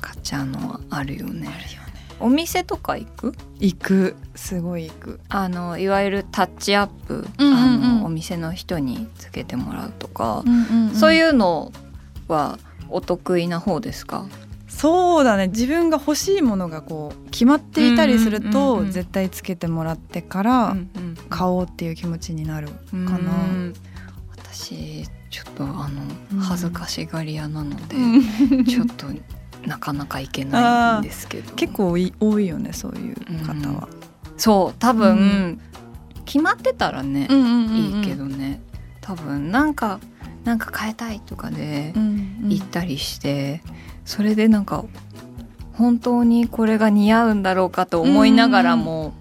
[0.00, 1.48] 買っちゃうのはあるよね。
[2.20, 3.34] お店とか行く？
[3.58, 5.20] 行くすごい行く。
[5.30, 10.44] あのいわゆるタッチアップ、うんうんうんあのお店の人につけてもらうとか、
[10.92, 11.72] そそうういうの
[12.28, 14.26] はお得意な方ですか？
[14.70, 15.48] そうだね。
[15.48, 18.90] 自分が欲しいものがこう決まっていたりするうんうんうんとうん。
[18.90, 23.08] 絶対つけてもらってからうんうん買おうっていう気持ちになるかうな。
[23.08, 23.74] ん
[24.30, 25.90] 私ちょっとあ
[26.32, 26.38] うん。
[26.38, 28.64] の恥ずかしがり屋なので、うん。
[28.64, 29.06] ちょっと
[29.66, 31.52] なかなかいけないんですけど。
[31.56, 33.88] 結構多い多いよねそういう方は。
[34.36, 35.60] そう多分、うん。
[36.24, 37.26] 決まってたらね、
[37.72, 38.60] いいけど、どね。
[39.00, 39.98] 多分なんか
[40.44, 41.92] なんか変えたいとかで
[42.48, 43.62] 行ったりして、
[44.04, 44.84] それでなんか
[45.74, 49.14] 本当にこれが似合うんだろうかと思いながらも、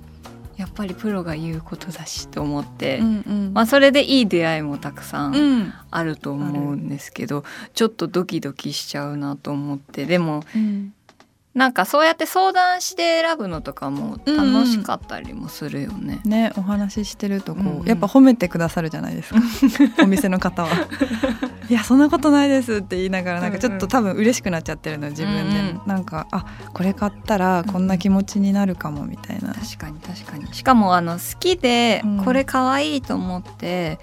[0.58, 3.54] やっぱりプロが言うことだしと思って、うんうん。
[3.54, 5.74] まあ、それでいい出会いもたくさんうん。
[5.90, 10.94] あると思うんですけど、ちょっとドキドキしちゃうなと思ってでもうん
[11.56, 16.22] なんかそうやって相談して選ぶのとかも楽しかったりもするよね。
[16.24, 17.88] ねお話ししてるとこう、うんうん。
[17.88, 19.42] やっぱ褒めてくださるじゃないですか。
[20.04, 20.70] お店の方は
[21.68, 25.82] 「いやそんなことないです」って言いながらなんかちょっと多分嬉しくなっちゃってるの自分でも、うんうん。
[25.88, 30.54] なんかあこれ買ったらこんな気持ちになるかもみたいな、確かに確かに。
[30.54, 32.24] しかもあの好きでうん。
[32.24, 33.98] これ可愛いと思って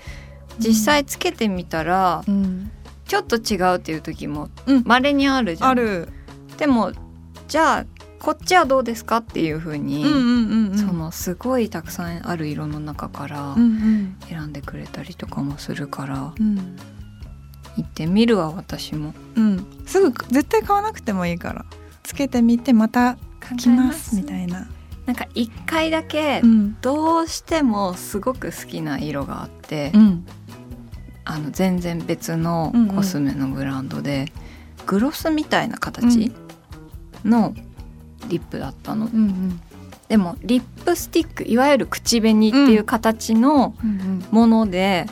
[0.59, 2.72] 実際つけてみたらうん。
[3.06, 4.82] ちょっと違うっていう時もうん。
[4.85, 5.70] 稀にあるじゃん。
[5.70, 6.09] ある。
[6.59, 6.92] でも
[7.48, 7.85] じゃあ
[8.18, 10.78] こっちはどうですかっていう風に、うんうんうんうん。
[10.78, 14.16] そのすごいたくさんある色の中からうんうん。
[14.28, 16.76] 選んでくれたりとかもするからうん。
[17.76, 19.14] 行ってみるわ私も。
[19.37, 21.64] うん、すぐ絶対買わなくてもいいから。
[22.02, 23.18] つけてみてまた
[23.59, 24.66] 来ますみたいな、
[25.06, 26.76] なんか一回だけうん。
[26.80, 30.26] どうしてもすごく好きな色があって、うん。
[31.24, 32.96] あの全然別のうんうん。
[32.96, 34.32] コスメのブランドで、
[34.87, 36.32] グロスみたいな形
[37.26, 37.54] の
[38.28, 39.60] リップだったの、うん
[40.08, 45.06] でもリップスティックいわゆる口紅っていう形のうんもので、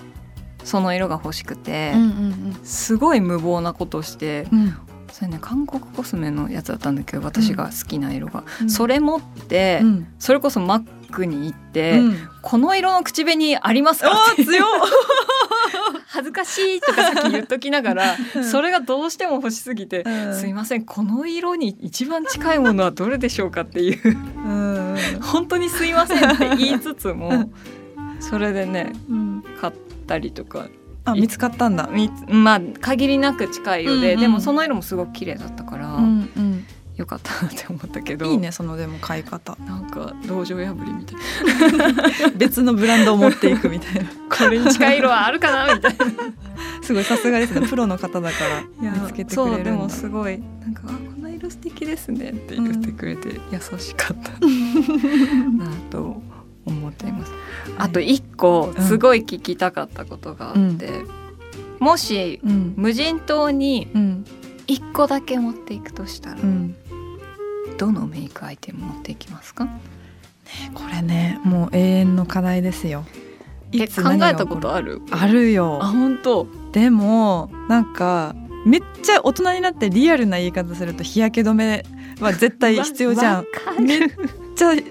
[0.62, 4.76] その色が欲しくて、うんうんすごい無謀なことして、うん。
[5.10, 8.70] それね韓国コスメのやつだったんだけど私が好きな色が、うん。
[8.70, 10.06] それ持って、うん。
[10.20, 12.28] それこそマックに行って、うん。
[12.42, 14.10] この色の口紅ありますか？
[14.32, 14.64] って強っ。
[16.08, 18.44] 恥ずかしいとかさっき言っときながらうん。
[18.44, 20.34] それがどうしても欲しすぎて、うん。
[20.34, 24.00] すいませんこの色に一番近いものはどれでしょうかっていう。
[24.06, 24.96] うん。
[25.22, 27.50] 本当にすいませんって言いつつも
[28.20, 29.44] それでねうん。
[29.60, 29.72] 買っ
[30.06, 30.66] たりとか。
[31.06, 31.88] あ見つかったんだ。
[31.92, 34.20] みまあ限りなく近い色で、うんうん。
[34.20, 38.26] でもその色もすごく綺麗だったから、うんうんよかったなって思ったけど。
[38.26, 39.56] いいねそのでも買い方。
[39.66, 41.72] なんか道場破りみたい。
[41.76, 44.10] な 別のブランドを持っていくみたいな。
[44.30, 46.04] これに近い色はあるかなみたいな。
[46.82, 47.66] すごいさすがですね。
[47.66, 48.36] プロの方だか
[48.80, 54.30] ら見つけてくれるでもすごいなんかあこの色素敵ですねって言ってくれて優しかった。
[55.58, 56.22] なと
[56.64, 57.32] 思っています。
[57.76, 60.90] あと一個うんすごい聞きたかったことがあって、
[61.80, 62.74] もしうん。
[62.76, 64.24] 無人島にうん
[64.66, 66.74] 一個だけ持っていくとしたら、うん。
[67.78, 69.68] どのメイクアイテム持っていきますか？
[70.74, 73.04] これねもう永遠の課題ですよ。
[73.72, 75.00] えいつ考えたことある？
[75.10, 75.78] あるよ。
[75.82, 76.46] あ本当。
[76.72, 78.34] でもなんか
[78.66, 81.84] めっちゃ大人になってリアルな言い方すると日焼け止め
[82.20, 83.46] は絶対必要じゃん。
[83.82, 84.10] めっる
[84.56, 84.82] ちゃね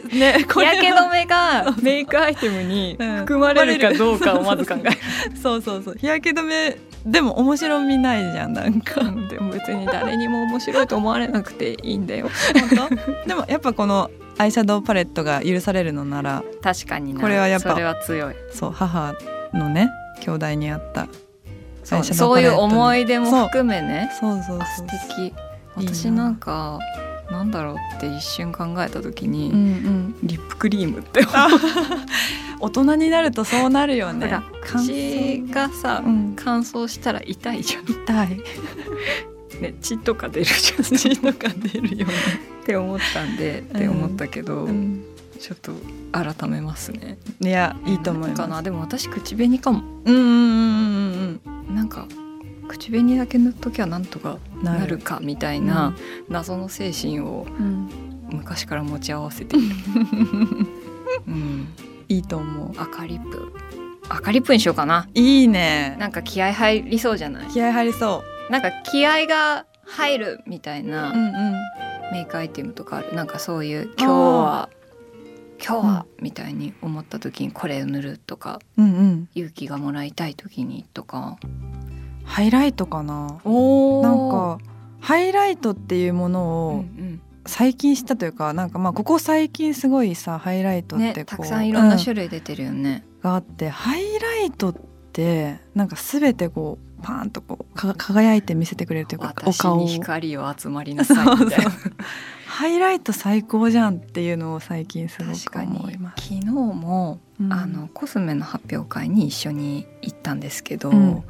[0.50, 4.92] 日焼け止めが メイクアイテムに含まれるかどうかをまず考える。
[5.42, 5.96] そうそうそう。
[5.98, 9.02] 日焼け止めでも面白みないじゃんなんか。
[9.02, 12.30] うんでも別に誰にも面白いと思われなくていいんだよ。
[12.78, 12.90] 本
[13.24, 13.28] 当？
[13.28, 17.22] でもやっぱこのアイシャドウパレットが許されるのなら確かにな。
[17.22, 18.36] これはやっぱそれは強い。
[18.52, 19.16] そう母
[19.54, 19.90] のね
[20.22, 21.08] 兄弟にあった
[21.84, 24.10] そういう思い出も含めね。
[24.20, 24.88] そうそうそう。
[25.10, 25.26] 敵。
[25.26, 26.80] いいな私なんか
[27.34, 30.16] なんだろうって一瞬考えた時に、うんうん。
[30.24, 31.48] リップクリームってあ
[32.62, 34.40] 大人になるとそうなるよね。
[34.62, 35.52] 口燥。
[35.52, 36.34] がさ、うん。
[36.36, 37.84] 乾燥したら痛いじゃん。
[37.86, 38.42] 痛い。
[39.62, 40.84] ね血とか出るじゃん。
[40.96, 42.14] 血とか出るよね、
[42.62, 45.04] って思ったんで、って思ったけど、うん、
[45.40, 45.74] ちょっと
[46.12, 47.18] 改めますね。
[47.42, 48.50] いやいいと思いかます。
[48.52, 49.84] なでも私口紅かも。
[50.06, 51.76] うんうんうんうん。
[51.76, 52.08] なんか
[52.68, 55.96] 口紅だけ塗っときゃなんとかうんなるかみたいな
[56.30, 57.90] 謎の精神をうん
[58.32, 59.58] 昔から持ち合わせて。
[59.58, 59.76] いる、
[61.28, 61.68] うん、
[62.10, 62.72] いいと思う。
[62.82, 63.54] 赤リップ
[64.10, 65.08] 赤リップにしようかな。
[65.14, 65.96] いいね。
[66.00, 67.48] なんか気合入りそうじゃない？
[67.50, 71.34] 気合入りそなんか気合が入るみたいなううんうん。
[72.12, 73.14] メイクアイテムとかある。
[73.14, 74.70] なんかそういう今日は
[75.66, 79.30] 今日はみたいに思った時にこれを塗るとかうんうん。
[79.36, 81.38] 勇気がもらいたい時にとか
[82.24, 83.40] ハイライトかな。
[83.44, 84.60] おなんか
[85.00, 87.22] ハイライトっていうものうんをうん。
[87.46, 94.76] 最近知ったというかなんかまあここ最近すごいさハイライトってこう、ねたくさんいろんなう種類出てるよね、があってハイライトっ
[95.12, 101.72] てなんか全てこうパーンとこうか輝いて見せてくれるというかお私顔光を集まりなさいみたいな。
[102.48, 106.24] ハイライト最高じゃんっていうのを最近すごく思います。
[106.24, 107.52] 昨日も、うん。
[107.52, 111.24] あのコスメの発表会に一緒に行ったんですけど、うん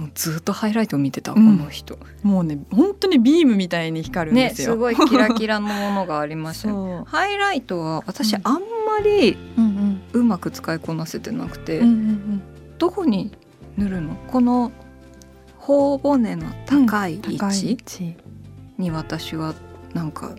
[0.00, 1.58] もうずっとハイライトを見てた、うん。
[1.58, 1.98] この人。
[2.22, 4.68] もうね本当にビームみたいに光るんですよ。
[4.68, 6.70] ねすごいキラキラのものがありました。
[7.04, 8.40] ハイライトは私うん。
[8.44, 9.36] あんまり
[10.12, 12.42] うまく使いこなせてなくて、うんうん
[12.78, 13.30] どこに
[13.76, 14.14] 塗るの？
[14.28, 14.72] この
[15.58, 18.16] 頬骨の高いうん位置置。
[18.78, 19.54] に私は
[19.92, 20.34] なんか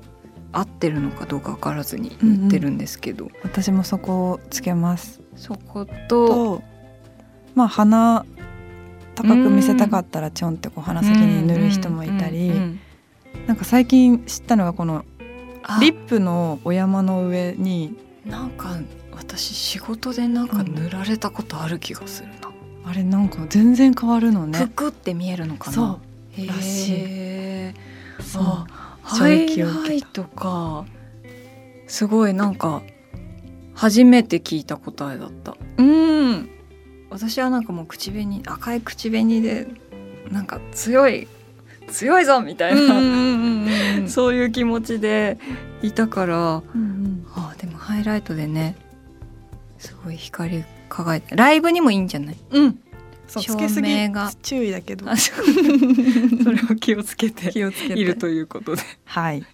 [0.51, 5.21] 合ってるのかどうか分からずに言ってるんですけど、うんうん、私もそこをつけます。
[5.35, 6.63] そこと
[7.53, 8.25] まあ鼻
[9.21, 12.51] 高く見せたかったらちょんってこう鼻先に塗る人もいたり
[13.47, 15.05] なんか最近知ったのがこの
[15.79, 18.77] リップのお山の上になんか
[19.13, 22.49] 私仕事でなんか塗られたことある気がするな、
[22.83, 24.59] うん、あれなんか全然変わるのね。
[24.59, 25.73] ぷくって見えるのかな？
[25.75, 25.99] そ
[26.37, 26.47] う。
[26.47, 27.73] らしい。
[28.23, 28.43] そう。
[29.03, 30.85] ハイライトか。
[31.87, 32.81] すごいなんか
[33.73, 35.55] 初めて聞いた答えだった。
[35.77, 36.49] うん
[37.11, 39.67] 私はなんかもう口紅赤い口紅で
[40.31, 41.27] なんか強い
[41.87, 45.37] 強いぞみたいなそういう気持ちで
[45.81, 48.75] いたから、うんうん、あでもハイライトでね
[49.77, 52.37] すごい光輝いてライブにもいいんじゃない？
[52.51, 52.79] うん。
[53.27, 54.31] 照明が。
[54.43, 55.05] 注意だけど。
[55.15, 55.31] そ
[56.51, 57.99] れを気をつけて気をつけて。
[57.99, 58.81] いるということで。
[59.05, 59.45] はい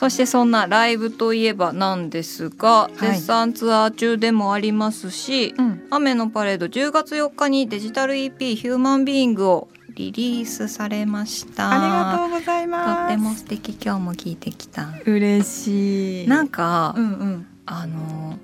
[0.00, 11.70] そしてそんなライブといえばなんですが、はい、絶賛ツアー中でもありますし、うん、雨のパレード10月4日にデジタル EP ヒューマンビーイングをリリースされました。
[11.70, 13.00] ありがとうございます。
[13.00, 13.72] とっても素敵。
[13.72, 14.88] 今日も聞いてきた。
[15.04, 16.26] 嬉しい。
[16.26, 18.38] なんか、うんうん、あの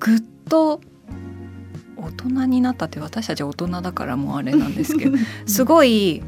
[0.00, 0.80] ぐっと
[1.98, 6.22] 大人になったって私たち大人だからもうあれなんですけど すごい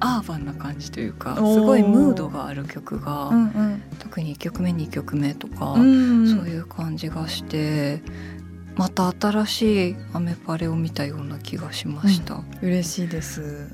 [0.00, 5.82] アーバンな感じというかすごいムードがある曲が、うんうん、特に1曲目2曲目とか、うん。
[5.82, 8.02] うん、そういう感じがして
[8.76, 13.68] また新しいアメパレを見たような気がしました、うん、嬉しいです。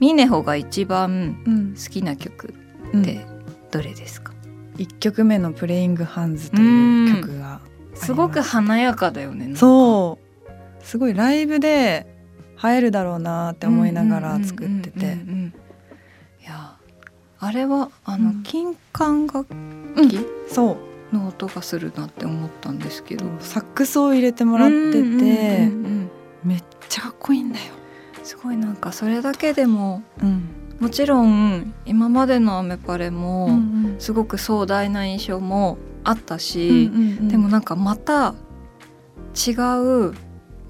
[0.00, 2.54] ミネホが一番好きな曲
[2.98, 3.24] って
[3.70, 4.32] どれですか、
[4.74, 7.60] うん、1曲目の「プレイングハンズ」という曲が
[7.94, 8.14] す。
[8.14, 10.84] ごく華やかだよねそう。
[10.84, 12.06] すごいライブで
[12.64, 14.98] 映えるだろうなって思いながら作ってて。
[15.00, 15.16] いや
[17.42, 20.76] あれはあの、金管楽器、うん、そう。
[21.14, 25.68] の音がするなって思ったんですけどサックスを入れてもらってて、
[26.42, 27.64] めっちゃかっこいいんだよ。
[28.22, 30.48] すごいなんかそれだけでも、うん、
[30.80, 33.60] もちろん今までのアメパレも
[33.98, 36.90] すごく壮大な印象もあったし、
[37.28, 38.34] でもなんかまた
[39.34, 40.14] 違う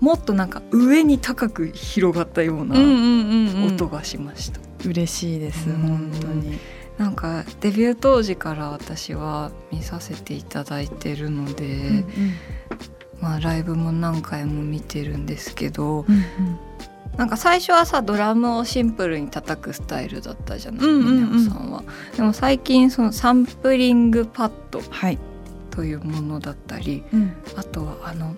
[0.00, 2.74] もっとなんか上に高く広がったような
[3.68, 4.71] 音がしました。
[4.84, 6.58] 嬉しいです、うん、本当に。
[6.98, 12.04] なんかデビュー当時から私は見させていただいてるので、うんうん、
[13.20, 16.22] まあライブも何回も見てるんですけど、うんうん、
[17.16, 21.82] なんか最初はさドラムをシンプルに叩くスタイルだったじゃない、うんうんうん、さんは。
[22.14, 24.80] でも最近そのサンプリングパッド
[25.70, 27.22] というものだったり、はい
[27.56, 28.36] あとはあの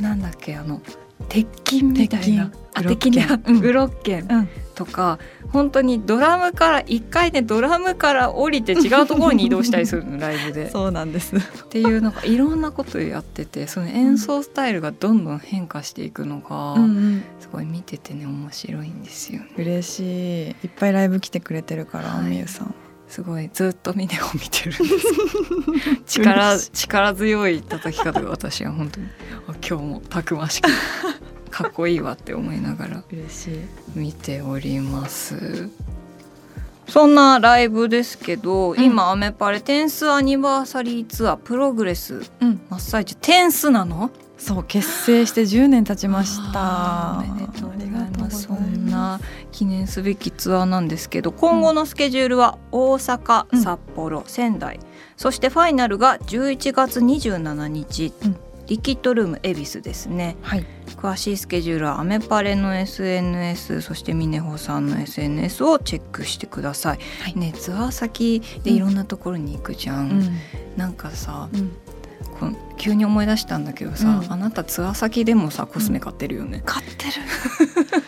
[0.00, 0.80] なんだっけあの
[1.28, 2.50] 鉄筋みたいな。
[2.74, 3.20] あ鉄筋
[3.60, 4.48] グロッケン。
[4.74, 10.68] とか、うん、本当にドラムから一回ねドラムから降りて違うところに移動したりするのライブで。
[10.70, 11.34] そうなんです。
[11.34, 19.48] っていうのがいろんなことやっててその演奏スタイルがどんどん変化していくのが、うん、すごい見ててね面白いんですよね。
[19.56, 20.48] 嬉しい。
[20.50, 22.74] いっぱいライブ来てくれてるから、はい、みゆさん。
[23.08, 25.06] すごいずっと峰を見てるんです。
[26.20, 29.06] 力力強い叩き方が私は本当に
[29.46, 30.68] 今日もたくましく
[31.50, 33.04] かっこいいわって思いながら
[33.94, 35.70] 見ております。
[36.88, 44.10] そんなライブですけど、うん、今アメパレテンスアニバーサリーツアープログレス、うん、真っ最中テンスなの？
[44.38, 47.24] そう結成して10年経ちました。
[47.26, 47.88] おめでとうござい
[48.18, 48.42] ます。
[48.42, 49.18] そんな
[49.56, 54.78] 記念すべきツアーなんですけど今後のスケジュールは大阪、うん、札幌仙台。
[55.16, 60.66] そしてファイナルが11月27日、うん、リキッドルーム恵比寿ですね、はい、
[60.96, 70.38] 詳しいスケジュールはアメパレの SNS そしてミネホさんの SNS をチェックしてください、はい、ねツアー先でいろんなところに行くじゃん、うん、
[70.76, 71.72] なんかさ、うん。
[72.38, 77.12] この急に思い出したんだけどさ、うん、あなたツアー先でもさコスメ買ってるよね、うん、買ってる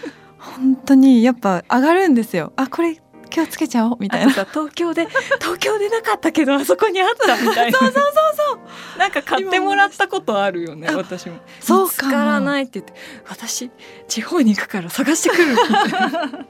[0.56, 2.52] 本当にやっぱ上がるんですよ。
[2.56, 3.96] あこれ気をつけちゃおう。
[4.00, 4.32] みたいな。
[4.32, 5.06] 東京で
[5.40, 7.78] 東京でなかったけどあそこにあったみたいな。
[7.78, 8.58] そうそうそうそう。
[8.98, 11.37] なんか買ってもらったことあるよね私も。
[11.61, 12.92] そうからないって言って
[13.28, 13.70] 私
[14.08, 15.52] 地方に行くから探してくる。
[15.52, 16.46] みたいな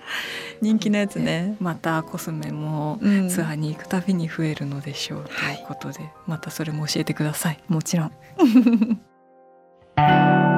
[0.61, 1.57] 人気のやつね。
[1.61, 7.61] またコスメもツアーに行くたびに増えるのでしょう、うん、ということで、またそれも教えてください。
[7.69, 8.13] もちろん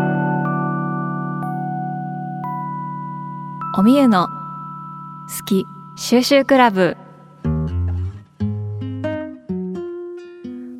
[3.80, 5.66] おみゆの好き
[5.96, 6.98] 収集クラブ。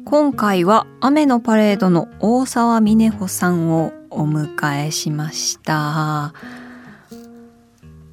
[0.05, 6.35] 今回は雨のパレードの大沢峰穂さんをお迎えしました。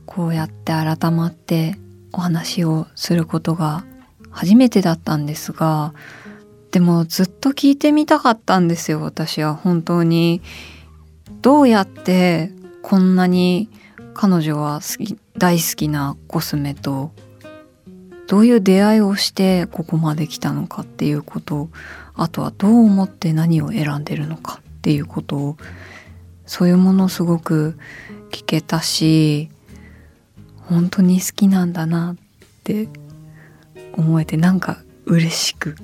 [0.06, 1.76] こうやって改まって
[2.14, 3.84] お話をすることが
[4.32, 5.94] 初めてだったんですが
[6.72, 9.54] でもずっと聞いてみたかったんですよ私は。
[9.54, 10.42] 本当に。
[11.42, 13.70] どうやってこんなに
[14.18, 17.12] 彼女は好き大好きなコスメと
[18.28, 21.70] どういう出会いをしてここまで来たのかっていうこと
[22.16, 25.58] あとはどう思って何を選んでるのかっていうことを
[26.48, 27.78] そういうものすごく
[28.32, 29.50] 聞けたし
[30.64, 32.16] 本当に好きなんだなっ
[32.64, 32.90] て
[33.94, 35.76] 思えてなんか嬉しく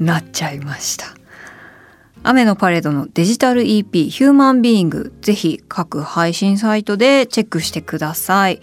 [0.00, 1.17] なっちゃいました。
[2.22, 8.60] 雨のパレードのデジタル EP ヒューマンビーイングぜひ各配信サイトでチェックしてください、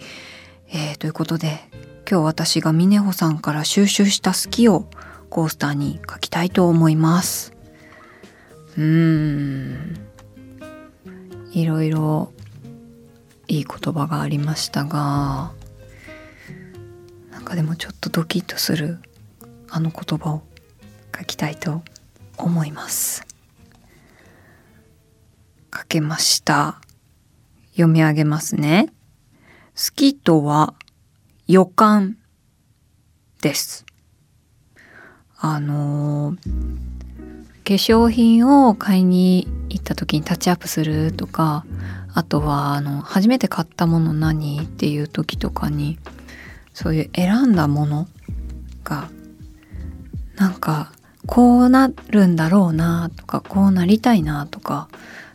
[0.68, 1.60] えー、ということで
[2.08, 4.86] 今日私が峰穂さんから収集した好きを
[5.28, 7.52] コースターに書きたいと思います。
[8.76, 9.96] うーん。
[11.52, 12.32] いろいろ
[13.48, 15.52] いい言葉がありましたが
[17.30, 18.98] なんかでもちょっとドキッとする
[19.70, 20.42] あの言葉を
[21.18, 21.82] 書きたいと
[22.36, 23.25] 思います。
[25.76, 26.80] 書けました。
[27.72, 28.92] 読み上げますね。
[29.74, 30.74] 好きとは
[31.46, 32.16] 予感
[33.42, 33.84] です。
[35.38, 36.36] あの
[37.66, 41.66] 化粧品を買いに行った時にタッチアップするとか
[42.14, 45.98] あとはあの初めて買ったもの何っていう時とかに
[46.72, 48.08] そういう選んだもの
[48.82, 49.10] が
[50.36, 50.92] なんか
[51.26, 54.88] こうなるんだろうなとかこうなりたいなとか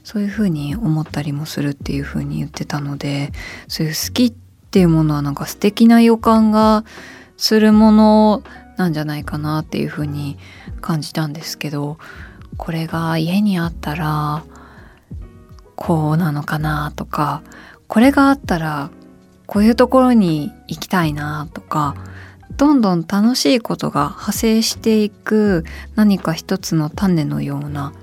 [0.03, 3.31] そういうふうに思ったりもするっていうふうに言ってたので
[3.67, 6.83] そういう好きっていうものはなんか素敵な予感が
[7.37, 8.43] するもの
[8.77, 10.37] なんじゃないかなっていうふうに
[10.79, 11.97] 感じたんですけど
[12.57, 14.43] これが家にあったら
[15.75, 17.41] こうなのかなとか
[17.87, 18.91] これがあったら
[19.47, 21.95] こういうところに行きたいなとか
[22.57, 27.93] どんどん楽しいことが派生していく何か一つの種のような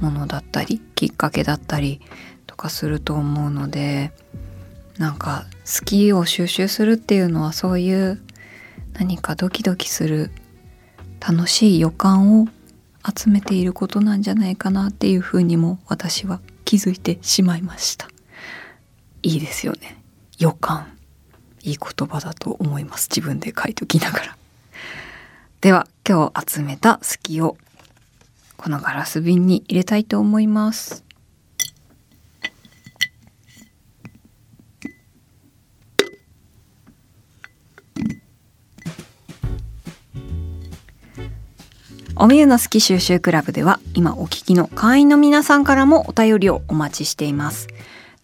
[0.00, 2.00] ものだったりきっかけだったり
[2.46, 4.12] とかすると思うので
[4.98, 8.20] なんか好きを収集するっていうのはそういう
[8.94, 10.30] 何かドキドキする
[11.20, 12.48] 楽しい予感を
[13.16, 18.08] 集めていることなんじゃないかなっていうふうにも私は気づいてしまいました。
[19.22, 20.02] いいですよね。
[20.38, 20.86] 予感。
[21.62, 23.08] いい言葉だと思います。
[23.10, 24.36] 自分で書いておきながら。
[25.60, 27.56] では今日集めた好きを
[28.60, 31.02] このガラス瓶に入れたいと思います
[42.16, 47.66] おみゆの好き収集クラブでは今お聞きの会員の皆さんからもお便りをお待ちしています。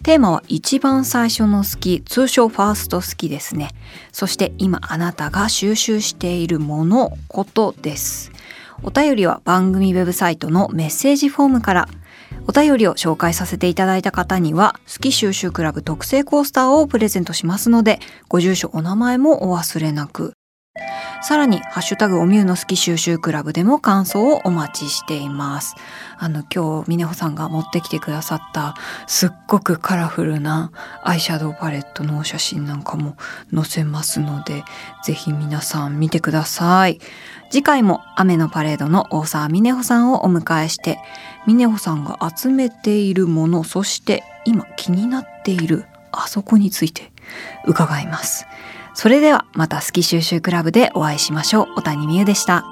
[0.03, 3.71] テーマは一番最初の好き、通称ファースト好きですね。
[4.13, 8.33] そして今あなたが収集しているもの、ことです。
[8.83, 11.89] お便りは番組ウェブサイトのメッセージフォームから
[12.47, 20.35] お便りを紹介させていただいた方には、好き収集クラブ特製コースターをプレゼントしますので、ご住所、お名前もお忘れなく。
[21.23, 25.75] さらに、ハッシュタグおみゅうの好き収集クラブでも感想をお待ちしています。
[26.19, 28.77] あの、今日、峰穂さんが持ってきてくださった、
[29.09, 30.71] すっごくカラフルな
[31.03, 33.17] アイシャドウパレットのお写真なんかも
[33.53, 34.63] 載せますので、
[35.03, 37.01] ぜひ皆さん見てください。
[37.51, 40.99] 次回も雨のパレードの大沢美音穂さんをお迎えして
[41.47, 47.13] 美音穂さんが集めているものそして今気になっているあそこについて
[47.67, 48.47] 伺います。
[48.95, 51.75] それではまた「好き収集クラブ」でお会いしましょう。
[51.77, 52.65] 小谷美優でした。